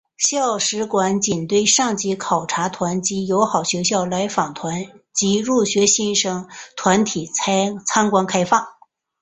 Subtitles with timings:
[0.17, 7.29] 校史馆仅对上级考察团及友好学校来访团及入学新生团体
[7.85, 8.65] 参观开放。